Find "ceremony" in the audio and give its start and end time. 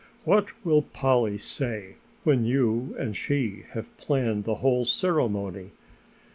4.83-5.73